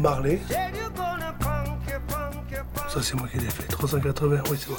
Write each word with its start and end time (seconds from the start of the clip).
Marley. 0.00 0.40
Ça, 2.88 3.00
c'est 3.02 3.14
moi 3.14 3.28
qui 3.30 3.38
l'ai 3.38 3.50
fait. 3.50 3.66
380, 3.68 4.38
oui, 4.50 4.56
c'est 4.58 4.68
moi. 4.68 4.78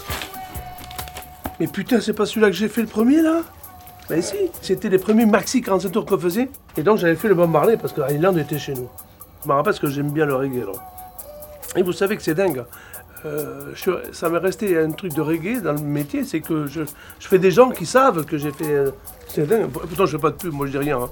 Mais 1.59 1.67
putain, 1.67 2.01
c'est 2.01 2.13
pas 2.13 2.25
celui-là 2.25 2.47
que 2.47 2.55
j'ai 2.55 2.67
fait 2.67 2.81
le 2.81 2.87
premier, 2.87 3.21
là? 3.21 3.41
Ben 4.09 4.21
si, 4.21 4.35
c'était 4.61 4.89
les 4.89 4.97
premiers 4.97 5.25
maxi 5.25 5.61
47 5.61 5.91
tours 5.91 6.05
qu'on 6.05 6.17
faisait. 6.17 6.49
Et 6.75 6.83
donc, 6.83 6.97
j'avais 6.97 7.15
fait 7.15 7.27
le 7.29 7.35
Bob 7.35 7.49
Marley 7.51 7.77
parce 7.77 7.93
que 7.93 8.01
Island 8.11 8.37
était 8.37 8.59
chez 8.59 8.73
nous. 8.73 8.89
Je 9.43 9.47
me 9.47 9.53
rappelle 9.53 9.65
parce 9.65 9.79
que 9.79 9.87
j'aime 9.87 10.11
bien 10.11 10.25
le 10.25 10.35
reggae, 10.35 10.65
là. 10.65 10.73
Et 11.77 11.83
vous 11.83 11.93
savez 11.93 12.17
que 12.17 12.23
c'est 12.23 12.33
dingue. 12.33 12.65
Euh, 13.23 13.71
je- 13.75 14.11
ça 14.11 14.29
m'est 14.29 14.39
resté 14.39 14.77
un 14.77 14.91
truc 14.91 15.13
de 15.13 15.21
reggae 15.21 15.61
dans 15.61 15.73
le 15.73 15.79
métier, 15.81 16.25
c'est 16.25 16.41
que 16.41 16.65
je, 16.65 16.81
je 17.19 17.27
fais 17.27 17.37
des 17.39 17.51
gens 17.51 17.69
qui 17.69 17.85
savent 17.85 18.25
que 18.25 18.37
j'ai 18.37 18.51
fait. 18.51 18.65
euh, 18.73 18.91
c'est 19.27 19.47
dingue. 19.47 19.67
Pourtant, 19.69 20.05
je 20.07 20.17
fais 20.17 20.21
pas 20.21 20.31
de 20.31 20.35
pub, 20.35 20.51
moi 20.51 20.65
je 20.65 20.71
dis 20.71 20.77
rien. 20.79 20.99
hein. 20.99 21.09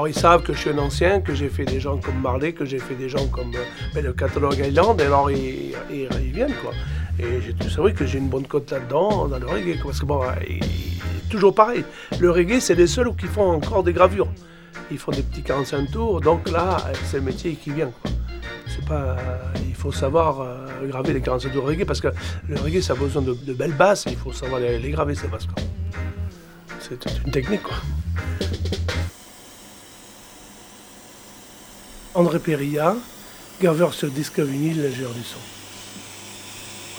Alors 0.00 0.08
ils 0.08 0.18
savent 0.18 0.42
que 0.42 0.54
je 0.54 0.58
suis 0.58 0.70
un 0.70 0.78
ancien, 0.78 1.20
que 1.20 1.34
j'ai 1.34 1.50
fait 1.50 1.66
des 1.66 1.78
gens 1.78 1.98
comme 1.98 2.18
Marley, 2.22 2.54
que 2.54 2.64
j'ai 2.64 2.78
fait 2.78 2.94
des 2.94 3.10
gens 3.10 3.26
comme 3.26 3.54
euh, 3.54 3.64
ben, 3.94 4.02
le 4.02 4.14
catalogue 4.14 4.56
Island, 4.56 4.98
et 4.98 5.04
alors 5.04 5.30
ils, 5.30 5.74
viennent 6.32 6.54
quoi. 6.62 6.72
Et 7.18 7.42
c'est 7.60 7.76
vrai 7.76 7.92
que 7.92 8.06
j'ai 8.06 8.16
une 8.16 8.30
bonne 8.30 8.46
cote 8.46 8.70
là-dedans, 8.70 9.28
dans 9.28 9.38
le 9.38 9.46
reggae, 9.46 9.78
parce 9.84 10.00
que 10.00 10.06
bon, 10.06 10.22
euh, 10.22 10.28
toujours 11.28 11.54
pareil. 11.54 11.84
Le 12.18 12.30
reggae, 12.30 12.60
c'est 12.60 12.76
les 12.76 12.86
seuls 12.86 13.14
qui 13.14 13.26
font 13.26 13.50
encore 13.50 13.82
des 13.82 13.92
gravures. 13.92 14.28
Ils 14.90 14.96
font 14.96 15.12
des 15.12 15.20
petits 15.20 15.42
45 15.42 15.90
tours, 15.90 16.22
donc 16.22 16.50
là, 16.50 16.78
c'est 17.04 17.18
le 17.18 17.24
métier 17.24 17.52
qui 17.52 17.70
vient. 17.70 17.92
Pas, 18.88 18.94
euh, 18.94 19.16
il 19.68 19.74
faut 19.74 19.92
savoir 19.92 20.46
graver 20.84 21.12
les 21.12 21.20
45 21.20 21.52
tours 21.52 21.66
reggae, 21.66 21.84
parce 21.84 22.00
que 22.00 22.08
le 22.48 22.58
reggae, 22.58 22.80
ça 22.80 22.94
a 22.94 22.96
besoin 22.96 23.20
de, 23.20 23.34
de 23.34 23.52
belles 23.52 23.76
basses, 23.76 24.06
il 24.08 24.16
faut 24.16 24.32
savoir 24.32 24.62
les, 24.62 24.78
les 24.78 24.90
graver, 24.92 25.14
ces 25.14 25.28
basses. 25.28 25.46
C'est 26.78 27.04
une 27.26 27.32
technique, 27.32 27.64
quoi. 27.64 27.76
André 32.14 32.40
Perilla, 32.40 32.96
graveur 33.60 33.94
sur 33.94 34.10
disque 34.10 34.40
vinyle, 34.40 34.82
l'ingénieur 34.82 35.12
du 35.12 35.22
son. 35.22 35.38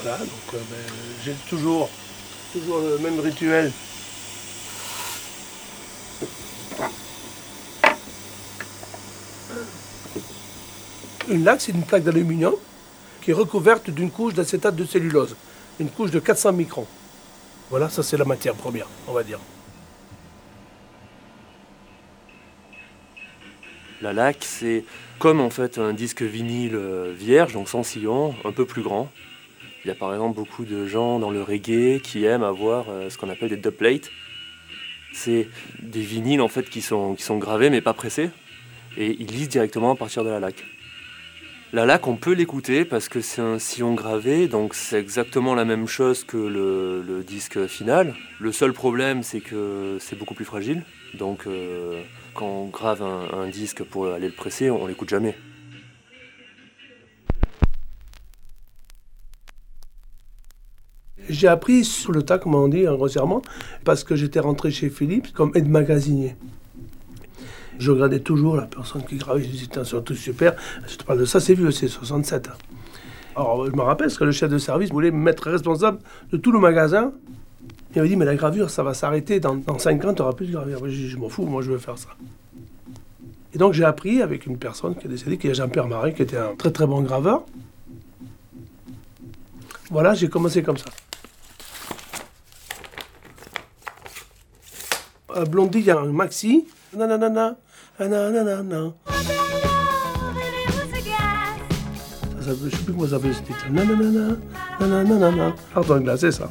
Voilà, 0.01 0.17
donc 0.19 0.53
euh, 0.53 0.57
ben, 0.69 0.93
j'ai 1.25 1.33
toujours, 1.49 1.89
toujours 2.53 2.79
le 2.79 2.97
même 2.99 3.19
rituel. 3.19 3.73
Une 11.29 11.43
laque, 11.43 11.61
c'est 11.61 11.73
une 11.73 11.83
plaque 11.83 12.03
d'aluminium 12.03 12.55
qui 13.21 13.31
est 13.31 13.33
recouverte 13.33 13.89
d'une 13.89 14.11
couche 14.11 14.33
d'acétate 14.33 14.75
de 14.77 14.85
cellulose, 14.85 15.35
une 15.79 15.89
couche 15.89 16.11
de 16.11 16.19
400 16.19 16.53
microns. 16.53 16.87
Voilà, 17.69 17.89
ça 17.89 18.01
c'est 18.01 18.17
la 18.17 18.25
matière 18.25 18.53
première, 18.53 18.87
on 19.07 19.13
va 19.13 19.23
dire. 19.23 19.39
La 24.01 24.13
laque, 24.13 24.37
c'est 24.41 24.83
comme 25.19 25.39
en 25.39 25.51
fait 25.51 25.77
un 25.77 25.93
disque 25.93 26.23
vinyle 26.23 26.75
euh, 26.75 27.13
vierge, 27.15 27.53
donc 27.53 27.69
sans 27.69 27.83
sillon, 27.83 28.33
un 28.43 28.51
peu 28.51 28.65
plus 28.65 28.81
grand. 28.81 29.11
Il 29.85 29.89
y 29.89 29.91
a 29.91 29.95
par 29.95 30.11
exemple 30.11 30.35
beaucoup 30.35 30.65
de 30.65 30.87
gens 30.87 31.19
dans 31.19 31.29
le 31.29 31.43
reggae 31.43 32.01
qui 32.01 32.25
aiment 32.25 32.43
avoir 32.43 32.89
euh, 32.89 33.11
ce 33.11 33.17
qu'on 33.19 33.29
appelle 33.29 33.49
des 33.49 33.57
dubplates. 33.57 34.09
C'est 35.13 35.47
des 35.83 36.01
vinyles 36.01 36.41
en 36.41 36.47
fait 36.47 36.67
qui 36.67 36.81
sont, 36.81 37.15
gravés 37.33 37.69
mais 37.69 37.81
pas 37.81 37.93
pressés 37.93 38.31
et 38.97 39.15
ils 39.19 39.27
lisent 39.27 39.49
directement 39.49 39.91
à 39.91 39.95
partir 39.95 40.23
de 40.23 40.29
la 40.29 40.39
laque. 40.39 40.63
La 41.71 41.85
laque, 41.85 42.07
on 42.07 42.15
peut 42.15 42.33
l'écouter 42.33 42.83
parce 42.83 43.07
que 43.07 43.21
c'est 43.21 43.41
un 43.41 43.59
sillon 43.59 43.93
gravé, 43.93 44.47
donc 44.47 44.73
c'est 44.73 44.99
exactement 44.99 45.53
la 45.53 45.63
même 45.63 45.87
chose 45.87 46.23
que 46.23 46.37
le 46.37 47.23
disque 47.23 47.67
final. 47.67 48.15
Le 48.39 48.51
seul 48.51 48.73
problème, 48.73 49.21
c'est 49.21 49.41
que 49.41 49.97
c'est 49.99 50.17
beaucoup 50.17 50.33
plus 50.33 50.45
fragile. 50.45 50.83
Donc, 51.17 51.45
euh, 51.45 52.03
quand 52.33 52.45
on 52.45 52.67
grave 52.67 53.01
un, 53.01 53.47
disque 53.49 53.83
pour 53.83 54.07
aller 54.07 54.27
le 54.27 54.33
presser, 54.33 54.69
on 54.69 54.87
l'écoute 54.87 55.09
jamais. 55.09 55.35
J'ai 61.29 61.47
appris 61.47 61.85
sur 61.85 62.11
le 62.11 62.23
tas, 62.23 62.39
comme 62.39 62.55
on 62.55 62.67
dit 62.67 62.83
grossièrement, 62.83 63.41
parce 63.83 64.03
que 64.03 64.15
j'étais 64.15 64.39
rentré 64.39 64.71
chez 64.71 64.89
Philips 64.89 65.31
comme 65.33 65.51
aide 65.55 65.69
magasinier. 65.69 66.35
Je 67.77 67.91
regardais 67.91 68.19
toujours 68.19 68.55
la 68.55 68.67
personne 68.67 69.03
qui 69.03 69.17
gravait, 69.17 69.43
je 69.43 69.49
disais, 69.49 69.67
truc 69.67 70.17
super. 70.17 70.55
Je 70.87 70.97
te 70.97 71.03
parle 71.03 71.19
de 71.19 71.25
ça, 71.25 71.39
c'est 71.39 71.53
vieux, 71.53 71.71
c'est 71.71 71.87
67. 71.87 72.47
hein. 72.47 72.51
Alors, 73.35 73.65
je 73.65 73.71
me 73.71 73.81
rappelle, 73.81 74.07
parce 74.07 74.17
que 74.17 74.23
le 74.23 74.31
chef 74.31 74.49
de 74.49 74.57
service 74.57 74.91
voulait 74.91 75.11
me 75.11 75.17
mettre 75.17 75.49
responsable 75.49 75.99
de 76.31 76.37
tout 76.37 76.51
le 76.51 76.59
magasin. 76.59 77.13
Il 77.93 77.97
m'avait 77.97 78.09
dit, 78.09 78.15
mais 78.15 78.25
la 78.25 78.35
gravure, 78.35 78.69
ça 78.69 78.83
va 78.83 78.93
s'arrêter. 78.93 79.39
Dans, 79.39 79.55
dans 79.55 79.77
5 79.77 80.05
ans, 80.05 80.13
tu 80.13 80.21
n'auras 80.21 80.33
plus 80.33 80.47
de 80.47 80.53
gravure. 80.53 80.81
Dit, 80.87 81.09
je 81.09 81.17
m'en 81.17 81.29
fous, 81.29 81.45
moi, 81.45 81.61
je 81.61 81.71
veux 81.71 81.77
faire 81.77 81.97
ça. 81.97 82.09
Et 83.53 83.57
donc, 83.57 83.73
j'ai 83.73 83.83
appris 83.83 84.21
avec 84.21 84.45
une 84.45 84.57
personne 84.57 84.95
qui 84.95 85.07
est 85.07 85.09
décédée, 85.09 85.37
qui 85.37 85.47
est 85.49 85.53
Jean-Pierre 85.53 85.87
Marais, 85.87 86.13
qui 86.13 86.21
était 86.21 86.37
un 86.37 86.55
très 86.55 86.71
très 86.71 86.87
bon 86.87 87.01
graveur. 87.01 87.43
Voilà, 89.89 90.13
j'ai 90.13 90.29
commencé 90.29 90.63
comme 90.63 90.77
ça. 90.77 90.85
À 95.35 95.43
Blondie, 95.45 95.79
il 95.79 95.85
y 95.85 95.91
a 95.91 95.99
un 95.99 96.11
maxi. 96.13 96.65
Nanana, 96.95 97.55
nanana. 97.99 98.93
S'appelle- 102.39 102.69
Je 102.71 102.75
sais 102.75 102.83
plus 102.83 102.93
comment 102.93 103.03
ça 103.05 103.11
s'appelle 103.11 103.33
ce 103.35 103.41
titre. 103.41 103.65
Nanana, 103.69 104.37
nanana. 104.79 105.55
Pardon, 105.73 105.99
glacé, 105.99 106.31
ça. 106.31 106.49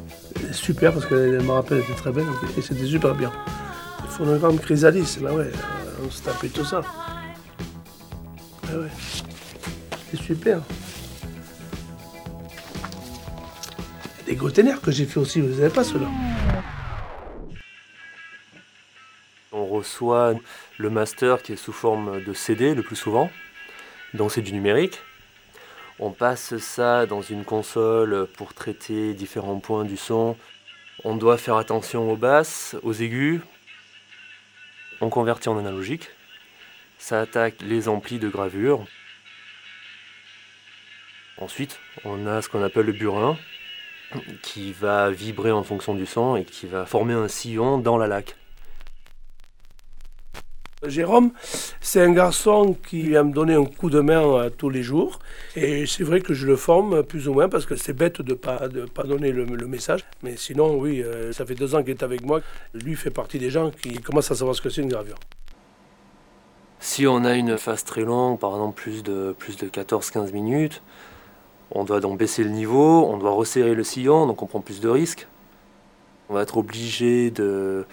Super, 0.51 0.93
parce 0.93 1.05
que 1.05 1.15
me 1.15 1.51
rappelle, 1.51 1.77
elle 1.77 1.83
était 1.83 1.93
très 1.93 2.11
belle, 2.11 2.27
et 2.57 2.61
c'était 2.61 2.85
super 2.85 3.15
bien. 3.15 3.31
Le 4.03 4.09
phonogramme 4.09 4.59
Chrysalis, 4.59 5.17
là, 5.21 5.33
ouais, 5.33 5.45
euh, 5.45 6.05
on 6.05 6.11
se 6.11 6.21
tapait 6.21 6.49
tout 6.49 6.65
ça. 6.65 6.81
Ah 8.63 8.77
ouais. 8.77 8.89
C'est 10.09 10.21
super. 10.21 10.61
Des 14.25 14.35
gros 14.35 14.49
que 14.49 14.91
j'ai 14.91 15.05
fait 15.05 15.19
aussi, 15.19 15.41
vous 15.41 15.55
savez 15.55 15.69
pas 15.69 15.83
ceux-là. 15.83 16.07
On 19.51 19.65
reçoit 19.67 20.33
le 20.77 20.89
master 20.89 21.41
qui 21.41 21.53
est 21.53 21.57
sous 21.57 21.73
forme 21.73 22.23
de 22.23 22.33
CD 22.33 22.75
le 22.75 22.83
plus 22.83 22.95
souvent, 22.95 23.29
donc 24.13 24.31
c'est 24.31 24.41
du 24.41 24.53
numérique. 24.53 24.99
On 26.03 26.09
passe 26.09 26.57
ça 26.57 27.05
dans 27.05 27.21
une 27.21 27.45
console 27.45 28.27
pour 28.35 28.55
traiter 28.55 29.13
différents 29.13 29.59
points 29.59 29.85
du 29.85 29.97
son. 29.97 30.35
On 31.03 31.15
doit 31.15 31.37
faire 31.37 31.57
attention 31.57 32.11
aux 32.11 32.17
basses, 32.17 32.75
aux 32.81 32.93
aigus. 32.93 33.39
On 34.99 35.09
convertit 35.09 35.49
en 35.49 35.59
analogique. 35.59 36.09
Ça 36.97 37.21
attaque 37.21 37.61
les 37.61 37.87
amplis 37.87 38.17
de 38.17 38.29
gravure. 38.29 38.83
Ensuite, 41.37 41.79
on 42.03 42.25
a 42.25 42.41
ce 42.41 42.49
qu'on 42.49 42.63
appelle 42.63 42.87
le 42.87 42.93
burin, 42.93 43.37
qui 44.41 44.73
va 44.73 45.11
vibrer 45.11 45.51
en 45.51 45.61
fonction 45.61 45.93
du 45.93 46.07
son 46.07 46.35
et 46.35 46.45
qui 46.45 46.65
va 46.65 46.87
former 46.87 47.13
un 47.13 47.27
sillon 47.27 47.77
dans 47.77 47.99
la 47.99 48.07
laque. 48.07 48.35
Jérôme, 50.87 51.31
c'est 51.79 52.01
un 52.01 52.11
garçon 52.11 52.75
qui 52.87 53.03
vient 53.03 53.23
me 53.23 53.33
donner 53.33 53.53
un 53.53 53.65
coup 53.65 53.91
de 53.91 53.99
main 53.99 54.23
euh, 54.23 54.49
tous 54.49 54.71
les 54.71 54.81
jours. 54.81 55.19
Et 55.55 55.85
c'est 55.85 56.03
vrai 56.03 56.21
que 56.21 56.33
je 56.33 56.47
le 56.47 56.55
forme 56.55 57.03
plus 57.03 57.27
ou 57.27 57.33
moins 57.33 57.49
parce 57.49 57.67
que 57.67 57.75
c'est 57.75 57.93
bête 57.93 58.21
de 58.21 58.31
ne 58.31 58.85
pas, 58.85 59.03
donner 59.03 59.31
le, 59.31 59.45
le 59.45 59.67
message. 59.67 60.03
Mais 60.23 60.35
sinon, 60.37 60.79
oui, 60.79 61.03
euh, 61.03 61.31
ça 61.33 61.45
fait 61.45 61.53
deux 61.53 61.75
ans 61.75 61.81
qu'il 61.81 61.91
est 61.91 62.01
avec 62.01 62.25
moi. 62.25 62.41
Lui 62.73 62.95
fait 62.95 63.11
partie 63.11 63.37
des 63.37 63.51
gens 63.51 63.69
qui 63.69 63.93
commencent 63.99 64.31
à 64.31 64.35
savoir 64.35 64.55
ce 64.55 64.61
que 64.61 64.69
c'est 64.69 64.81
une 64.81 64.89
gravure. 64.89 65.17
Si 66.79 67.05
on 67.05 67.25
a 67.25 67.35
une 67.35 67.59
phase 67.59 67.83
très 67.83 68.01
longue, 68.01 68.39
par 68.39 68.53
exemple 68.53 68.81
plus 68.81 69.03
de, 69.03 69.35
plus 69.37 69.57
de 69.57 69.67
14-15 69.67 70.31
minutes, 70.31 70.81
on 71.69 71.83
doit 71.83 71.99
donc 71.99 72.17
baisser 72.17 72.43
le 72.43 72.49
niveau, 72.49 73.05
on 73.05 73.17
doit 73.17 73.31
resserrer 73.31 73.75
le 73.75 73.83
sillon, 73.83 74.25
donc 74.25 74.41
on 74.41 74.47
prend 74.47 74.61
plus 74.61 74.81
de 74.81 74.89
risques. 74.89 75.27
On 76.29 76.33
va 76.33 76.41
être 76.41 76.57
obligé 76.57 77.29
de, 77.29 77.85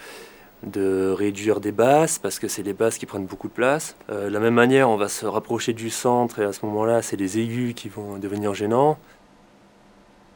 de 0.63 1.13
réduire 1.17 1.59
des 1.59 1.71
basses, 1.71 2.19
parce 2.19 2.39
que 2.39 2.47
c'est 2.47 2.63
les 2.63 2.73
basses 2.73 2.97
qui 2.97 3.05
prennent 3.05 3.25
beaucoup 3.25 3.47
de 3.47 3.53
place. 3.53 3.95
Euh, 4.09 4.27
de 4.27 4.33
la 4.33 4.39
même 4.39 4.53
manière, 4.53 4.89
on 4.89 4.97
va 4.97 5.07
se 5.07 5.25
rapprocher 5.25 5.73
du 5.73 5.89
centre, 5.89 6.39
et 6.39 6.43
à 6.43 6.53
ce 6.53 6.65
moment-là, 6.65 7.01
c'est 7.01 7.17
les 7.17 7.39
aigus 7.39 7.73
qui 7.73 7.89
vont 7.89 8.17
devenir 8.17 8.53
gênants. 8.53 8.97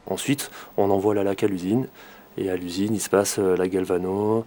Ensuite, 0.06 0.50
on 0.76 0.90
envoie 0.90 1.14
la 1.14 1.24
laque 1.24 1.42
à 1.44 1.46
l'usine, 1.46 1.88
et 2.36 2.50
à 2.50 2.56
l'usine, 2.56 2.94
il 2.94 3.00
se 3.00 3.10
passe 3.10 3.38
euh, 3.38 3.56
la 3.56 3.68
galvano, 3.68 4.44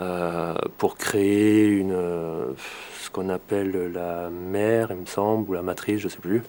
euh, 0.00 0.54
pour 0.76 0.96
créer 0.96 1.66
une, 1.66 1.92
euh, 1.92 2.52
ce 3.00 3.10
qu'on 3.10 3.28
appelle 3.28 3.92
la 3.92 4.28
mère, 4.30 4.88
il 4.90 4.98
me 4.98 5.06
semble, 5.06 5.48
ou 5.50 5.54
la 5.54 5.62
matrice, 5.62 6.00
je 6.00 6.08
sais 6.08 6.18
plus. 6.18 6.42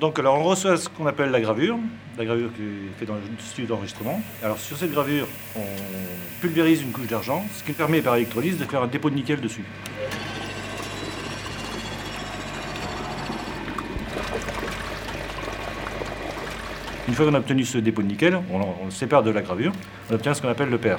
Donc 0.00 0.18
alors 0.18 0.38
on 0.38 0.44
reçoit 0.44 0.76
ce 0.76 0.90
qu'on 0.90 1.06
appelle 1.06 1.30
la 1.30 1.40
gravure, 1.40 1.78
la 2.18 2.26
gravure 2.26 2.52
qui 2.54 2.62
est 2.62 2.98
faite 2.98 3.08
dans 3.08 3.14
le 3.14 3.20
studio 3.38 3.74
d'enregistrement. 3.74 4.20
Alors 4.42 4.58
sur 4.58 4.76
cette 4.76 4.92
gravure, 4.92 5.26
on 5.56 5.62
pulvérise 6.42 6.82
une 6.82 6.92
couche 6.92 7.06
d'argent, 7.06 7.42
ce 7.56 7.64
qui 7.64 7.72
permet 7.72 8.02
par 8.02 8.16
électrolyse 8.16 8.58
de 8.58 8.64
faire 8.64 8.82
un 8.82 8.88
dépôt 8.88 9.08
de 9.08 9.14
nickel 9.14 9.40
dessus. 9.40 9.64
Une 17.08 17.14
fois 17.14 17.24
qu'on 17.24 17.34
a 17.34 17.38
obtenu 17.38 17.64
ce 17.64 17.78
dépôt 17.78 18.02
de 18.02 18.08
nickel, 18.08 18.38
on, 18.52 18.60
on 18.60 18.84
le 18.86 18.90
sépare 18.90 19.22
de 19.22 19.30
la 19.30 19.40
gravure, 19.40 19.72
on 20.10 20.14
obtient 20.14 20.34
ce 20.34 20.42
qu'on 20.42 20.48
appelle 20.48 20.68
le 20.68 20.78
pair. 20.78 20.98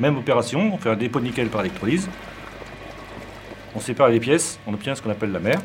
Même 0.00 0.16
opération, 0.16 0.74
on 0.74 0.78
fait 0.78 0.90
un 0.90 0.96
dépôt 0.96 1.20
de 1.20 1.26
nickel 1.26 1.48
par 1.48 1.60
électrolyse. 1.60 2.08
On 3.76 3.80
sépare 3.80 4.08
les 4.08 4.20
pièces, 4.20 4.58
on 4.66 4.72
obtient 4.72 4.94
ce 4.94 5.02
qu'on 5.02 5.10
appelle 5.10 5.32
la 5.32 5.38
mer. 5.38 5.60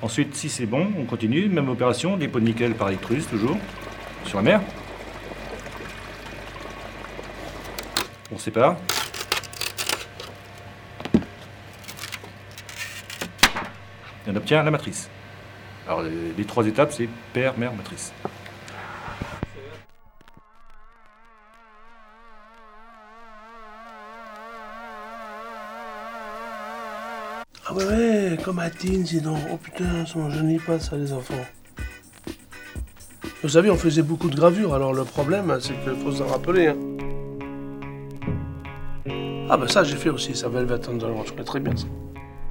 Ensuite, 0.00 0.36
si 0.36 0.48
c'est 0.48 0.64
bon, 0.64 0.92
on 0.96 1.04
continue, 1.04 1.48
même 1.48 1.68
opération, 1.68 2.16
dépôt 2.16 2.38
de 2.38 2.44
nickel 2.44 2.76
par 2.76 2.86
électrolyse 2.86 3.26
toujours, 3.26 3.58
sur 4.26 4.38
la 4.38 4.44
mer. 4.44 4.60
On 8.30 8.38
sépare. 8.38 8.76
Et 14.24 14.30
on 14.30 14.36
obtient 14.36 14.62
la 14.62 14.70
matrice. 14.70 15.10
Alors 15.88 16.02
les, 16.02 16.32
les 16.38 16.44
trois 16.44 16.64
étapes, 16.64 16.92
c'est 16.92 17.08
père, 17.32 17.58
mère, 17.58 17.74
matrice. 17.74 18.12
Ouais, 28.42 28.48
ouais, 28.48 28.54
comme 28.54 28.58
à 28.58 28.70
Tine, 28.70 29.06
sinon. 29.06 29.36
Oh 29.52 29.56
putain, 29.56 30.04
ça 30.06 30.18
ne 30.18 30.58
pas 30.58 30.78
ça, 30.78 30.96
les 30.96 31.12
enfants. 31.12 31.34
Vous 33.42 33.48
savez, 33.48 33.70
on 33.70 33.76
faisait 33.76 34.02
beaucoup 34.02 34.30
de 34.30 34.36
gravures, 34.36 34.74
alors 34.74 34.92
le 34.92 35.04
problème, 35.04 35.56
c'est 35.60 35.74
qu'il 35.82 35.94
faut 36.02 36.12
s'en 36.12 36.26
rappeler. 36.26 36.68
hein. 36.68 36.76
Ah 39.50 39.56
bah 39.56 39.68
ça, 39.68 39.84
j'ai 39.84 39.96
fait 39.96 40.08
aussi, 40.08 40.34
ça 40.34 40.48
Velvet 40.48 40.88
Underground, 40.88 41.26
je 41.26 41.32
connais 41.32 41.44
très 41.44 41.60
bien 41.60 41.76
ça. 41.76 41.86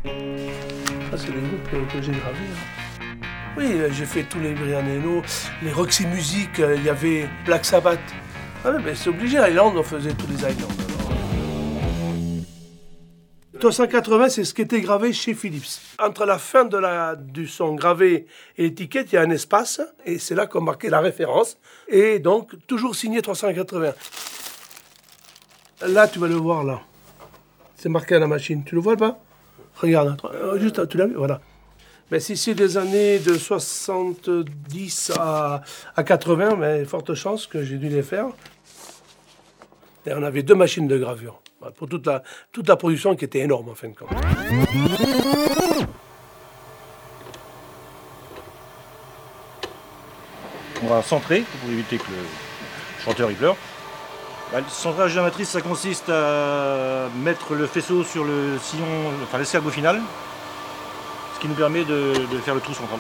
Ça, 0.06 1.18
c'est 1.18 1.28
les 1.28 1.42
groupes 1.42 1.92
que 1.92 2.02
j'ai 2.02 2.12
gravés. 2.12 2.50
hein. 2.52 3.16
Oui, 3.58 3.66
euh, 3.74 3.90
j'ai 3.92 4.06
fait 4.06 4.24
tous 4.24 4.40
les 4.40 4.54
Brian 4.54 4.80
Eno, 4.86 5.22
les 5.64 5.72
Roxy 5.72 6.06
Music, 6.08 6.60
euh, 6.60 6.76
il 6.78 6.84
y 6.84 6.90
avait 6.90 7.28
Black 7.46 7.66
Sabbath. 7.66 8.00
Ah 8.64 8.72
mais 8.84 8.96
c'est 8.96 9.10
obligé, 9.10 9.38
Island, 9.38 9.74
on 9.76 9.84
faisait 9.84 10.14
tous 10.14 10.28
les 10.28 10.36
Islands. 10.36 10.81
Alors. 13.62 13.74
380, 13.74 14.30
c'est 14.30 14.44
ce 14.44 14.54
qui 14.54 14.62
était 14.62 14.82
gravé 14.82 15.14
chez 15.14 15.34
Philips. 15.34 15.80
Entre 16.00 16.26
la 16.26 16.38
fin 16.38 16.66
de 16.66 16.78
la, 16.78 17.16
du 17.16 17.48
son 17.48 17.76
gravé 17.76 18.26
et 18.58 18.64
l'étiquette, 18.64 19.12
il 19.12 19.16
y 19.16 19.18
a 19.18 19.22
un 19.22 19.30
espace, 19.30 19.82
et 20.06 20.20
c'est 20.20 20.36
là 20.36 20.48
qu'on 20.48 20.62
marquait 20.62 20.90
la 20.90 21.00
référence. 21.00 21.58
Et 21.88 22.20
donc, 22.20 22.54
toujours 22.68 22.96
signé 22.96 23.22
380. 23.22 23.94
Là, 25.88 26.08
tu 26.08 26.20
vas 26.20 26.28
le 26.28 26.36
voir, 26.36 26.64
là. 26.64 26.82
C'est 27.76 27.90
marqué 27.90 28.16
à 28.16 28.20
la 28.20 28.28
machine. 28.28 28.64
Tu 28.64 28.76
le 28.76 28.82
vois 28.82 28.98
pas? 28.98 29.20
Regarde, 29.78 30.20
euh, 30.26 30.60
juste, 30.60 30.88
tu 30.88 30.98
l'as 30.98 31.08
vu 31.08 31.16
Voilà. 31.16 31.42
Mais 32.12 32.20
si 32.20 32.36
c'est 32.36 32.54
des 32.54 32.78
années 32.78 33.20
de 33.20 33.36
70 33.36 35.12
à, 35.18 35.62
à 35.96 36.04
80, 36.04 36.58
mais 36.58 36.84
forte 36.84 37.14
chance 37.14 37.48
que 37.48 37.64
j'ai 37.64 37.78
dû 37.78 37.88
les 37.88 38.04
faire. 38.04 38.28
Et 40.06 40.14
on 40.14 40.22
avait 40.22 40.44
deux 40.44 40.56
machines 40.56 40.88
de 40.88 40.98
gravure. 40.98 41.42
Voilà, 41.62 41.74
Pour 41.76 41.88
toute 41.88 42.08
la, 42.08 42.24
toute 42.52 42.68
la 42.68 42.76
production 42.76 43.16
qui 43.16 43.26
était 43.26 43.40
énorme 43.40 43.70
en 43.70 43.76
fin 43.76 43.88
de 43.90 43.94
compte. 43.94 44.10
On 50.84 50.88
va 50.88 51.04
centrer 51.04 51.44
pour 51.62 51.70
éviter 51.70 51.98
que 51.98 52.04
le 52.10 53.04
chanteur 53.04 53.30
y 53.30 53.36
pleure. 53.36 53.56
Bah, 54.52 54.60
Le 54.60 54.66
centrage 54.70 55.12
de 55.12 55.18
la 55.18 55.24
matrice, 55.24 55.50
ça 55.50 55.62
consiste 55.62 56.10
à 56.10 57.08
mettre 57.24 57.54
le 57.54 57.68
faisceau 57.68 58.04
sur 58.04 58.24
le 58.24 58.58
sillon, 58.60 58.86
enfin 59.24 59.38
l'escargot 59.38 59.70
final, 59.70 60.02
ce 61.36 61.40
qui 61.40 61.48
nous 61.48 61.54
permet 61.54 61.84
de, 61.86 62.14
de 62.32 62.38
faire 62.40 62.56
le 62.56 62.62
trou 62.62 62.74
central. 62.74 63.00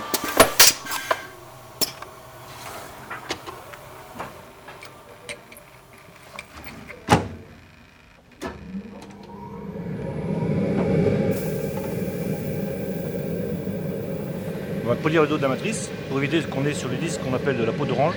Va 15.11 15.23
le 15.23 15.27
dos 15.27 15.35
de 15.37 15.41
la 15.41 15.49
matrice 15.49 15.89
pour 16.07 16.19
éviter 16.19 16.41
qu'on 16.43 16.65
ait 16.65 16.73
sur 16.73 16.87
le 16.87 16.95
disque 16.95 17.19
qu'on 17.21 17.33
appelle 17.33 17.57
de 17.57 17.65
la 17.65 17.73
peau 17.73 17.85
d'orange. 17.85 18.15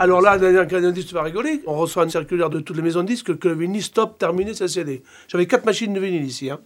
Alors 0.00 0.20
là, 0.20 0.32
la 0.32 0.38
dernière 0.38 0.66
Canadian 0.66 0.90
Disc, 0.90 1.06
tu 1.08 1.14
vas 1.14 1.22
rigoler. 1.22 1.62
On 1.68 1.74
reçoit 1.76 2.02
une 2.02 2.10
circulaire 2.10 2.50
de 2.50 2.58
toutes 2.58 2.76
les 2.76 2.82
maisons 2.82 3.02
de 3.02 3.06
disques 3.06 3.38
que 3.38 3.46
le 3.48 3.54
vinyle 3.54 3.84
stop, 3.84 4.18
terminé, 4.18 4.54
c'est 4.54 4.66
CD. 4.66 5.04
J'avais 5.28 5.46
quatre 5.46 5.64
machines 5.64 5.94
de 5.94 6.00
vinyle 6.00 6.24
ici. 6.24 6.50
Hein. 6.50 6.58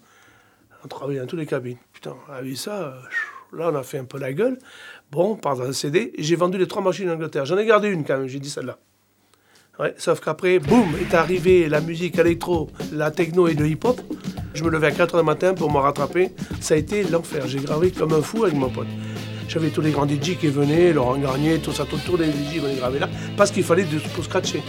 On 0.82 0.88
travaillait 0.88 1.20
dans 1.20 1.26
toutes 1.26 1.38
les 1.40 1.46
cabines. 1.46 1.76
Putain, 1.92 2.14
on 2.26 2.32
a 2.32 2.40
vu 2.40 2.56
ça. 2.56 2.72
euh, 2.81 2.92
Là, 3.52 3.70
on 3.73 3.75
a 3.75 3.82
fait 3.82 3.99
un 3.99 4.05
peu 4.05 4.19
la 4.19 4.32
gueule. 4.32 4.58
Bon, 5.11 5.37
par 5.37 5.61
un 5.61 5.73
CD. 5.73 6.12
J'ai 6.19 6.37
vendu 6.37 6.58
les 6.58 6.69
trois 6.69 6.82
machines 6.82 7.08
en 7.11 7.14
Angleterre. 7.14 7.44
J'en 7.47 7.58
ai 7.58 7.67
gardé 7.67 7.88
une 7.88 8.05
quand 8.05 8.19
même, 8.19 8.29
j'ai 8.29 8.38
dit 8.38 8.50
celle-là. 8.50 8.79
Sauf 9.97 10.20
qu'après, 10.20 10.58
boum, 10.58 10.88
est 11.00 11.14
arrivée 11.14 11.69
la 11.69 11.81
musique 11.81 12.19
électro, 12.19 12.69
la 12.93 13.11
techno 13.11 13.49
et 13.49 13.55
le 13.55 13.67
hip-hop. 13.67 14.00
Je 14.52 14.62
me 14.62 14.69
levais 14.69 14.88
à 14.88 14.91
4h 14.91 15.19
du 15.19 15.25
matin 15.25 15.55
pour 15.55 15.73
me 15.73 15.79
rattraper. 15.79 16.32
Ça 16.61 16.75
a 16.75 16.76
été 16.76 17.02
l'enfer. 17.05 17.47
J'ai 17.47 17.61
gravé 17.61 17.91
comme 17.91 18.12
un 18.12 18.20
fou 18.20 18.44
avec 18.44 18.56
mon 18.56 18.69
pote. 18.69 18.88
J'avais 19.49 19.70
tous 19.70 19.81
les 19.81 19.91
grands 19.91 20.06
DJ 20.06 20.37
qui 20.38 20.49
venaient, 20.49 20.93
Laurent 20.93 21.19
Garnier, 21.19 21.58
tout 21.58 21.73
ça, 21.73 21.85
tout, 21.85 21.99
tous 22.05 22.17
les 22.17 22.26
DJ 22.26 22.61
venaient 22.61 22.76
graver 22.76 23.00
là, 23.00 23.08
parce 23.37 23.50
qu'il 23.50 23.64
fallait 23.64 23.82
de, 23.82 23.99
pour 24.14 24.23
scratcher. 24.23 24.62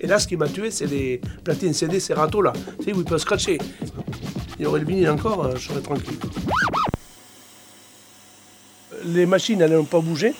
Et 0.00 0.06
là, 0.06 0.18
ce 0.18 0.26
qui 0.26 0.36
m'a 0.36 0.48
tué, 0.48 0.70
c'est 0.70 0.86
les 0.86 1.20
platines 1.44 1.74
CD, 1.74 2.00
ces 2.00 2.14
là. 2.14 2.26
Tu 2.26 2.84
sais, 2.84 2.92
où 2.92 2.98
ils 2.98 3.04
peuvent 3.04 3.20
scratcher. 3.20 3.58
Il 4.60 4.64
y 4.64 4.66
aurait 4.66 4.80
le 4.80 4.86
vinyle 4.86 5.08
encore, 5.08 5.46
euh, 5.46 5.56
je 5.56 5.68
serais 5.68 5.80
tranquille. 5.80 6.18
Les 9.06 9.24
machines, 9.24 9.58
elles 9.62 9.72
n'ont 9.72 9.84
pas 9.84 10.00
bougé. 10.00 10.34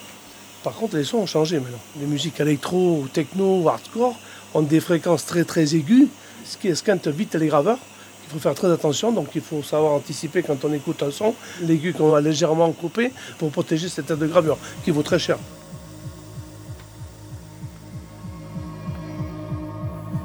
Par 0.62 0.74
contre, 0.74 0.96
les 0.98 1.04
sons 1.04 1.20
ont 1.20 1.26
changé 1.26 1.58
maintenant. 1.58 1.78
Les 1.98 2.04
musiques 2.04 2.38
électro, 2.38 3.06
techno, 3.14 3.66
hardcore 3.66 4.14
ont 4.52 4.60
des 4.60 4.80
fréquences 4.80 5.24
très 5.24 5.44
très 5.44 5.74
aiguës, 5.74 6.08
ce 6.44 6.58
qui 6.58 6.68
esquinte 6.68 7.08
vite 7.08 7.34
les 7.34 7.46
graveurs. 7.46 7.78
Il 8.26 8.32
faut 8.34 8.38
faire 8.38 8.54
très 8.54 8.70
attention, 8.70 9.10
donc 9.10 9.28
il 9.34 9.40
faut 9.40 9.62
savoir 9.62 9.94
anticiper 9.94 10.42
quand 10.42 10.66
on 10.66 10.72
écoute 10.74 11.02
un 11.02 11.10
son, 11.10 11.34
l'aigu 11.62 11.94
qu'on 11.94 12.10
va 12.10 12.20
légèrement 12.20 12.70
couper 12.72 13.12
pour 13.38 13.50
protéger 13.50 13.88
cette 13.88 14.04
tête 14.04 14.18
de 14.18 14.26
gravure, 14.26 14.58
qui 14.84 14.90
vaut 14.90 15.02
très 15.02 15.18
cher. 15.18 15.38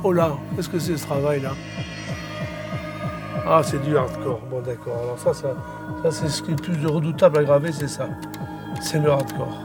Oh 0.03 0.11
là, 0.11 0.37
qu'est-ce 0.53 0.67
que 0.67 0.79
c'est 0.79 0.97
ce 0.97 1.05
travail 1.05 1.41
là 1.41 1.53
Ah, 3.47 3.61
c'est 3.63 3.79
du 3.83 3.95
hardcore. 3.95 4.41
Bon, 4.49 4.59
d'accord. 4.59 4.99
Alors 5.03 5.19
ça, 5.19 5.31
ça, 5.33 5.53
ça 6.01 6.11
c'est 6.11 6.29
ce 6.29 6.41
qui 6.41 6.51
est 6.51 6.55
le 6.55 6.73
plus 6.73 6.87
redoutable 6.87 7.37
à 7.37 7.43
graver, 7.43 7.71
c'est 7.71 7.87
ça. 7.87 8.09
C'est 8.81 8.99
le 8.99 9.11
hardcore. 9.11 9.61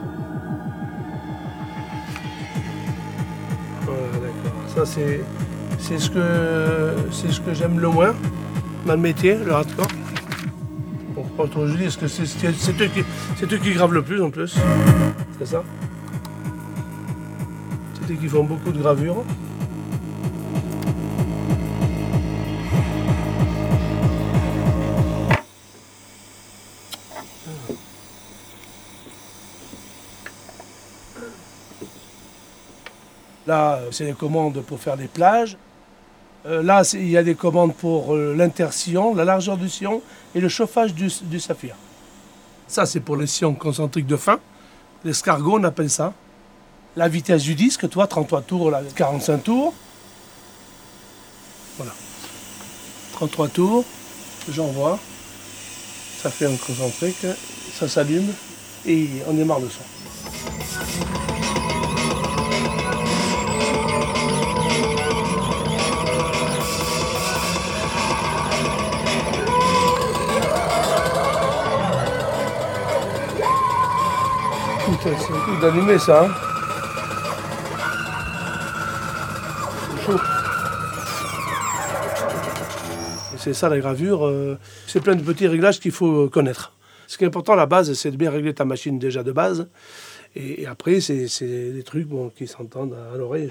Voilà, 3.81 4.01
d'accord. 4.13 4.69
Ça, 4.75 4.85
c'est, 4.85 5.21
ce 5.97 6.09
que, 6.11 7.53
j'aime 7.53 7.79
le 7.79 7.89
moins 7.89 8.13
dans 8.85 8.93
le 8.93 8.99
métier, 8.99 9.35
le 9.35 9.51
hardcore. 9.51 9.87
Bon, 11.15 11.47
trop 11.47 11.65
je 11.65 11.75
dis, 11.75 11.89
c'est, 11.89 12.05
qui, 12.05 13.03
c'est 13.35 13.51
eux 13.51 13.57
qui 13.57 13.73
gravent 13.73 13.93
le 13.93 14.03
plus 14.03 14.21
en 14.21 14.29
plus. 14.29 14.55
C'est 15.39 15.47
ça 15.47 15.63
C'est 17.95 18.13
eux 18.13 18.17
qui 18.17 18.27
font 18.27 18.43
beaucoup 18.43 18.71
de 18.71 18.79
gravures. 18.79 19.23
Là, 33.51 33.73
euh, 33.73 33.89
c'est 33.91 34.05
des 34.05 34.13
commandes 34.13 34.61
pour 34.61 34.79
faire 34.79 34.95
des 34.95 35.09
plages. 35.09 35.57
Euh, 36.45 36.63
là, 36.63 36.83
il 36.93 37.09
y 37.09 37.17
a 37.17 37.23
des 37.23 37.35
commandes 37.35 37.75
pour 37.75 38.15
euh, 38.15 38.33
la 38.33 39.25
largeur 39.25 39.57
du 39.57 39.67
sillon 39.67 40.01
et 40.33 40.39
le 40.39 40.47
chauffage 40.47 40.93
du, 40.93 41.11
du 41.23 41.37
saphir. 41.37 41.75
Ça, 42.69 42.85
c'est 42.85 43.01
pour 43.01 43.17
les 43.17 43.27
sillons 43.27 43.53
concentriques 43.53 44.07
de 44.07 44.15
fin. 44.15 44.39
L'escargot, 45.03 45.59
on 45.59 45.65
appelle 45.65 45.89
ça. 45.89 46.13
La 46.95 47.09
vitesse 47.09 47.43
du 47.43 47.53
disque, 47.53 47.89
toi, 47.89 48.07
33 48.07 48.41
tours, 48.43 48.71
là, 48.71 48.81
45 48.95 49.43
tours. 49.43 49.73
Voilà. 51.75 51.91
33 53.11 53.49
tours, 53.49 53.83
j'envoie. 54.49 54.97
Ça 56.21 56.29
fait 56.29 56.45
un 56.45 56.55
concentrique, 56.55 57.25
ça 57.73 57.89
s'allume 57.89 58.31
et 58.85 59.09
on 59.27 59.33
démarre 59.33 59.59
le 59.59 59.67
son. 59.67 60.00
C'est 75.03 75.09
un 75.09 75.59
d'allumer 75.59 75.97
ça. 75.97 76.25
hein. 76.25 76.29
c'est 83.37 83.53
ça 83.53 83.69
la 83.69 83.79
gravure, 83.79 84.27
euh, 84.27 84.59
c'est 84.85 85.01
plein 85.01 85.15
de 85.15 85.23
petits 85.23 85.47
réglages 85.47 85.79
qu'il 85.79 85.91
faut 85.91 86.29
connaître. 86.29 86.73
Ce 87.07 87.17
qui 87.17 87.23
est 87.23 87.27
important 87.27 87.53
à 87.53 87.55
la 87.55 87.65
base, 87.65 87.91
c'est 87.93 88.11
de 88.11 88.15
bien 88.15 88.29
régler 88.29 88.53
ta 88.53 88.65
machine 88.65 88.99
déjà 88.99 89.23
de 89.23 89.31
base. 89.31 89.67
Et, 90.35 90.67
après, 90.67 91.01
c'est 91.01 91.25
des 91.41 91.83
trucs 91.83 92.07
qui 92.35 92.47
s'entendent 92.47 92.95
à 93.13 93.17
l'oreille. 93.17 93.49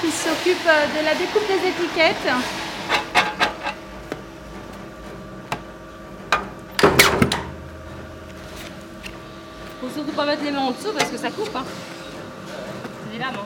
Qui 0.00 0.10
s'occupe 0.10 0.64
de 0.64 1.04
la 1.04 1.14
découpe 1.14 1.46
des 1.46 1.68
étiquettes. 1.68 2.16
Faut 9.80 9.88
surtout 9.88 10.12
pas 10.12 10.26
mettre 10.26 10.42
les 10.44 10.50
mains 10.50 10.62
en 10.62 10.70
dessous 10.72 10.92
parce 10.96 11.10
que 11.10 11.16
ça 11.16 11.30
coupe. 11.30 11.54
Hein. 11.56 11.64
Évidemment. 13.10 13.44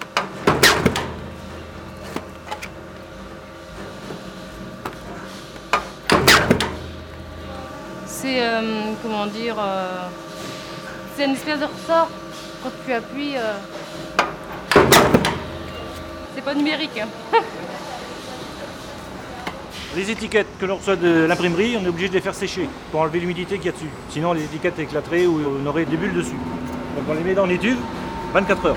C'est, 8.06 8.42
euh, 8.42 8.92
comment 9.02 9.26
dire, 9.26 9.56
euh, 9.58 10.08
c'est 11.16 11.26
une 11.26 11.32
espèce 11.32 11.60
de 11.60 11.66
ressort. 11.66 12.08
Quand 12.62 12.70
tu 12.84 12.92
appuies, 12.92 13.36
euh, 13.36 13.54
c'est 16.42 16.44
pas 16.44 16.54
numérique. 16.54 16.98
hein. 16.98 17.08
Les 19.94 20.10
étiquettes 20.10 20.46
que 20.58 20.64
l'on 20.64 20.76
reçoit 20.76 20.96
de 20.96 21.26
l'imprimerie, 21.26 21.76
on 21.78 21.84
est 21.84 21.88
obligé 21.88 22.08
de 22.08 22.14
les 22.14 22.22
faire 22.22 22.34
sécher 22.34 22.66
pour 22.90 23.00
enlever 23.00 23.20
l'humidité 23.20 23.56
qu'il 23.58 23.66
y 23.66 23.68
a 23.68 23.72
dessus. 23.72 23.90
Sinon, 24.08 24.32
les 24.32 24.44
étiquettes 24.44 24.78
éclateraient 24.78 25.26
ou 25.26 25.38
on 25.62 25.66
aurait 25.66 25.84
des 25.84 25.98
bulles 25.98 26.14
dessus. 26.14 26.30
Donc 26.96 27.04
on 27.10 27.12
les 27.14 27.20
met 27.20 27.34
dans 27.34 27.44
les 27.44 27.58
tubes 27.58 27.78
24 28.32 28.66
heures. 28.66 28.76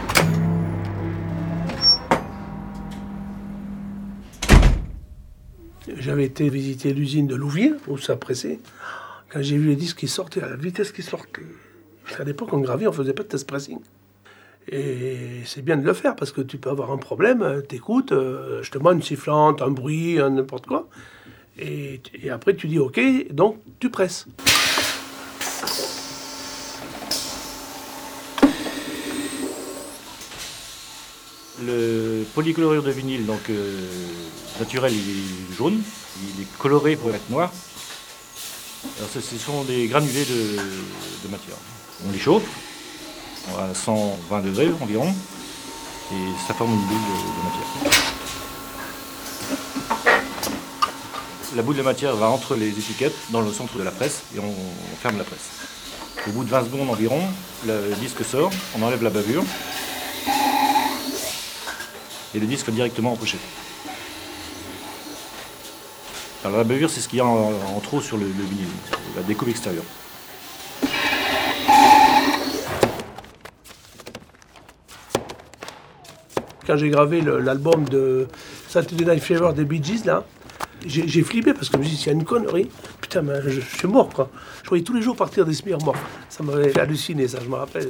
J'avais 5.97 6.25
été 6.25 6.49
visiter 6.49 6.93
l'usine 6.93 7.27
de 7.27 7.35
Louviers, 7.35 7.73
où 7.87 7.97
ça 7.97 8.15
pressait. 8.15 8.59
Quand 9.29 9.41
j'ai 9.41 9.57
vu 9.57 9.69
les 9.69 9.75
disques 9.75 9.99
qui 9.99 10.07
sortaient, 10.07 10.43
à 10.43 10.49
la 10.49 10.55
vitesse 10.55 10.91
qui 10.91 11.01
sortaient. 11.01 11.41
À 12.19 12.23
l'époque, 12.23 12.53
en 12.53 12.59
gravure, 12.59 12.89
on 12.89 12.93
faisait 12.93 13.13
pas 13.13 13.23
de 13.23 13.29
test 13.29 13.47
pressing. 13.47 13.79
Et 14.71 15.41
c'est 15.45 15.63
bien 15.63 15.77
de 15.77 15.85
le 15.85 15.93
faire 15.93 16.15
parce 16.15 16.31
que 16.31 16.41
tu 16.41 16.57
peux 16.57 16.69
avoir 16.69 16.91
un 16.91 16.97
problème, 16.97 17.43
euh, 17.43 17.61
t'écoutes, 17.61 18.11
euh, 18.11 18.63
je 18.63 18.71
te 18.71 18.79
demande 18.79 18.95
une 18.95 19.03
sifflante, 19.03 19.61
un 19.61 19.69
bruit, 19.69 20.15
n'importe 20.15 20.65
quoi. 20.65 20.87
Et, 21.59 22.01
après, 22.31 22.55
tu 22.55 22.67
dis 22.67 22.79
OK, 22.79 22.99
donc 23.31 23.57
tu 23.79 23.89
presses. 23.89 24.27
Le 31.63 32.23
polychlorure 32.33 32.83
de 32.83 32.91
vinyle, 32.91 33.25
donc 33.25 33.49
euh, 33.49 33.87
naturel, 34.59 34.91
il 34.93 35.51
est 35.51 35.55
jaune. 35.55 35.81
Il 36.35 36.41
est 36.41 36.57
coloré 36.57 36.95
pour 36.95 37.11
être 37.11 37.29
noir. 37.29 37.53
Alors, 38.97 39.09
ce, 39.09 39.21
sont 39.21 39.63
des 39.63 39.87
granulés 39.87 40.25
de 40.25 41.29
matière. 41.29 41.55
On 42.07 42.11
les 42.11 42.19
chauffe 42.19 42.74
à 43.57 43.73
120 43.73 44.41
degrés 44.41 44.71
environ 44.81 45.13
et 46.11 46.47
ça 46.47 46.53
forme 46.53 46.73
une 46.73 46.85
boule 46.85 46.97
de, 46.97 47.43
matière. 47.43 47.65
La 51.55 51.61
boule 51.61 51.75
de 51.75 51.81
matière 51.81 52.15
va 52.15 52.29
entre 52.29 52.55
les 52.55 52.69
étiquettes 52.69 53.15
dans 53.29 53.41
le 53.41 53.51
centre 53.51 53.77
de 53.77 53.83
la 53.83 53.91
presse 53.91 54.23
et 54.35 54.39
on, 54.39 54.53
ferme 55.01 55.17
la 55.17 55.23
presse. 55.23 55.49
Au 56.27 56.31
bout 56.31 56.43
de 56.43 56.49
20 56.49 56.65
secondes 56.65 56.89
environ, 56.89 57.21
le 57.65 57.93
disque 57.99 58.23
sort, 58.25 58.51
on 58.77 58.83
enlève 58.83 59.03
la 59.03 59.09
bavure 59.09 59.43
et 62.33 62.39
le 62.39 62.47
disque 62.47 62.69
directement 62.71 63.13
en. 63.13 63.17
Alors 66.43 66.57
la 66.57 66.63
bavure, 66.63 66.89
c'est 66.89 67.01
ce 67.01 67.07
qu'il 67.07 67.17
y 67.17 67.21
a 67.21 67.25
en, 67.25 67.51
en 67.75 67.79
trop 67.79 68.01
sur 68.01 68.17
le, 68.17 68.25
le 68.25 68.43
vinyle, 68.43 68.67
la 69.15 69.23
découpe 69.23 69.47
extérieure. 69.47 69.85
J'ai 76.77 76.89
gravé 76.89 77.21
l'album 77.21 77.85
de 77.85 78.27
Saturday 78.67 79.05
Night 79.05 79.23
Fever 79.23 79.51
des 79.55 79.65
Bee 79.65 79.83
Gees, 79.83 80.03
là, 80.05 80.23
j'ai 80.85 81.23
flippé 81.23 81.53
parce 81.53 81.69
que 81.69 81.73
je 81.73 81.79
me 81.79 81.83
suis 81.83 81.95
dit, 81.95 82.01
c'est 82.03 82.11
une 82.11 82.23
connerie. 82.23 82.69
Putain, 83.01 83.21
mais 83.21 83.41
je, 83.47 83.59
suis 83.61 83.87
mort, 83.87 84.09
quoi. 84.09 84.29
Je 84.63 84.69
voyais 84.69 84.83
tous 84.83 84.93
les 84.93 85.01
jours 85.01 85.15
partir 85.15 85.45
des 85.45 85.53
smears 85.53 85.83
morts. 85.83 85.95
Ça 86.29 86.43
m'avait 86.43 86.77
halluciné, 86.79 87.27
ça, 87.27 87.39
je 87.43 87.49
me 87.49 87.55
rappelle. 87.55 87.89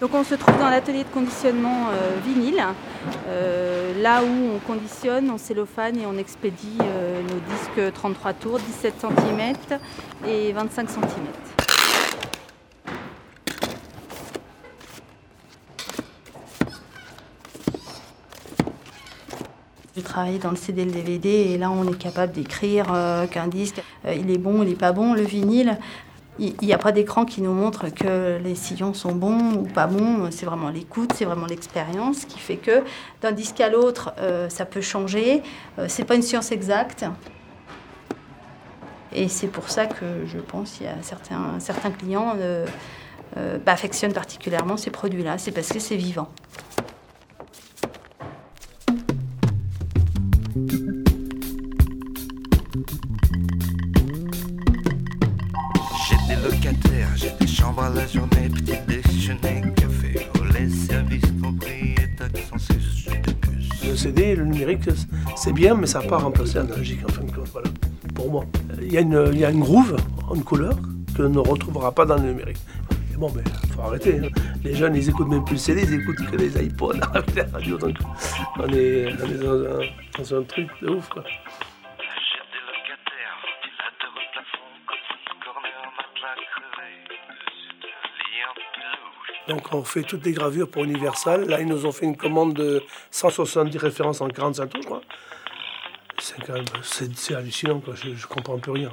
Donc 0.00 0.14
on 0.14 0.24
se 0.24 0.34
trouve 0.34 0.58
dans 0.58 0.68
l'atelier 0.68 1.04
de 1.04 1.14
conditionnement 1.14 1.90
euh, 1.90 2.18
vinyle, 2.26 2.60
euh, 3.28 4.02
là 4.02 4.24
où 4.24 4.56
on 4.56 4.58
conditionne, 4.58 5.30
on 5.30 5.38
cellophane 5.38 5.96
et 5.96 6.06
on 6.06 6.18
expédie 6.18 6.76
euh, 6.80 7.22
nos 7.22 7.38
disques 7.54 7.94
33 7.94 8.32
tours, 8.32 8.58
17 8.58 8.94
cm 9.00 9.54
et 10.26 10.52
25 10.52 10.90
cm. 10.90 11.06
J'ai 19.94 20.02
travaillé 20.02 20.38
dans 20.38 20.50
le 20.50 20.56
CD 20.56 20.82
et 20.82 20.84
le 20.86 20.90
DVD 20.90 21.28
et 21.28 21.58
là 21.58 21.70
on 21.70 21.86
est 21.86 21.98
capable 21.98 22.32
d'écrire 22.32 22.86
euh, 22.94 23.26
qu'un 23.26 23.46
disque, 23.46 23.82
euh, 24.06 24.14
il 24.14 24.30
est 24.30 24.38
bon, 24.38 24.62
il 24.62 24.70
n'est 24.70 24.74
pas 24.74 24.92
bon. 24.92 25.12
Le 25.12 25.22
vinyle, 25.22 25.76
il 26.38 26.54
n'y 26.62 26.72
a 26.72 26.78
pas 26.78 26.92
d'écran 26.92 27.26
qui 27.26 27.42
nous 27.42 27.52
montre 27.52 27.90
que 27.90 28.38
les 28.42 28.54
sillons 28.54 28.94
sont 28.94 29.12
bons 29.12 29.52
ou 29.52 29.64
pas 29.64 29.86
bons. 29.86 30.30
C'est 30.30 30.46
vraiment 30.46 30.70
l'écoute, 30.70 31.12
c'est 31.14 31.26
vraiment 31.26 31.46
l'expérience 31.46 32.24
qui 32.24 32.38
fait 32.38 32.56
que 32.56 32.82
d'un 33.20 33.32
disque 33.32 33.60
à 33.60 33.68
l'autre, 33.68 34.14
euh, 34.18 34.48
ça 34.48 34.64
peut 34.64 34.80
changer. 34.80 35.42
C'est 35.88 36.04
pas 36.04 36.14
une 36.14 36.22
science 36.22 36.52
exacte. 36.52 37.04
Et 39.14 39.28
c'est 39.28 39.48
pour 39.48 39.68
ça 39.68 39.86
que 39.86 40.24
je 40.26 40.38
pense 40.38 40.72
qu'il 40.72 40.86
y 40.86 40.88
a 40.88 40.94
certains, 41.02 41.90
clients 41.90 42.34
euh, 43.36 43.58
bah, 43.64 43.72
affectionnent 43.72 44.12
particulièrement 44.12 44.76
ces 44.76 44.90
produits-là. 44.90 45.38
C'est 45.38 45.52
parce 45.52 45.68
que 45.68 45.78
c'est 45.78 45.96
vivant. 45.96 46.28
C'est 65.36 65.52
bien, 65.52 65.74
mais 65.74 65.86
ça 65.86 66.00
n'a 66.00 66.06
pas 66.08 66.18
remplacé 66.18 66.54
l'analogique, 66.54 67.00
en 67.08 67.12
fin 67.12 67.22
de 67.22 67.30
compte. 67.30 67.48
Voilà, 67.52 67.68
pour 68.14 68.30
moi. 68.30 68.44
Il 68.80 68.92
y, 68.92 68.98
a 68.98 69.00
une, 69.00 69.30
y 69.34 69.44
a 69.44 69.50
une 69.50 69.60
groove, 69.60 69.96
une 70.34 70.42
couleur, 70.44 70.74
que 71.16 71.22
ne 71.22 71.38
retrouvera 71.38 71.92
pas 71.92 72.04
dans 72.06 72.16
le 72.16 72.22
numérique. 72.22 72.58
Bon, 73.18 73.30
mais 73.36 73.42
faut 73.74 73.82
arrêter. 73.82 74.18
hein. 74.18 74.28
Les 74.64 74.74
jeunes, 74.74 74.96
ils 74.96 75.08
écoutent 75.08 75.28
même 75.28 75.44
plus 75.44 75.54
le 75.54 75.58
CD, 75.60 75.82
ils 75.84 75.94
écoutent 76.00 76.24
que 76.30 76.36
les 76.36 76.64
iPods, 76.66 76.94
la 77.36 77.44
radio. 77.52 77.78
Donc, 77.78 77.96
on 78.58 78.66
est, 78.68 79.06
on 79.22 79.26
est 79.30 79.38
dans, 79.38 79.54
un, 79.54 79.80
dans 80.18 80.34
un 80.38 80.42
truc 80.42 80.68
de 80.82 80.88
ouf, 80.88 81.08
quoi. 81.08 81.22
Donc 89.48 89.72
on 89.72 89.82
fait 89.82 90.02
toutes 90.02 90.24
les 90.24 90.32
gravures 90.32 90.68
pour 90.68 90.84
Universal. 90.84 91.48
Là, 91.48 91.60
ils 91.60 91.66
nous 91.66 91.86
ont 91.86 91.92
fait 91.92 92.06
une 92.06 92.16
commande 92.16 92.54
de 92.54 92.82
170 93.10 93.76
références 93.78 94.20
en 94.20 94.28
45 94.28 94.66
tours, 94.68 94.82
je 94.82 94.86
crois. 94.86 95.02
C'est 96.18 97.34
hallucinant, 97.34 97.82
je 97.94 98.26
comprends 98.26 98.58
plus 98.58 98.72
rien. 98.72 98.90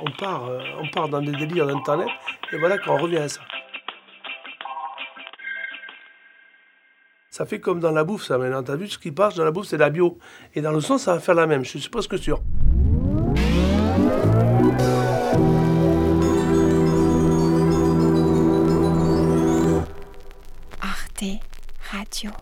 On 0.00 0.10
part, 0.12 0.48
euh, 0.48 0.60
on 0.80 0.88
part 0.88 1.08
dans 1.08 1.20
des 1.20 1.32
délires 1.32 1.66
d'internet, 1.66 2.08
et 2.52 2.58
voilà 2.58 2.78
qu'on 2.78 2.98
revient 2.98 3.18
à 3.18 3.28
ça. 3.28 3.40
Ça 7.30 7.46
fait 7.46 7.60
comme 7.60 7.80
dans 7.80 7.92
la 7.92 8.04
bouffe, 8.04 8.24
ça. 8.24 8.36
Maintenant, 8.36 8.62
t'as 8.62 8.76
vu 8.76 8.88
ce 8.88 8.98
qui 8.98 9.10
passe 9.10 9.36
dans 9.36 9.44
la 9.44 9.50
bouffe, 9.50 9.66
c'est 9.66 9.78
la 9.78 9.90
bio. 9.90 10.18
Et 10.54 10.60
dans 10.60 10.72
le 10.72 10.80
son, 10.80 10.98
ça 10.98 11.14
va 11.14 11.20
faire 11.20 11.34
la 11.34 11.46
même. 11.46 11.64
Je 11.64 11.78
suis 11.78 11.88
presque 11.88 12.18
sûr. 12.18 12.42
Arte 21.22 21.40
Radio 21.92 22.32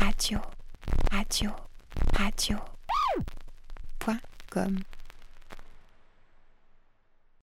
Radio 0.00 0.42
Radio 1.12 1.54
Radio. 2.18 2.58
Point 4.00 4.20
com 4.50 4.78